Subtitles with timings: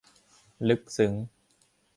[0.67, 1.13] ลึกซึ้ง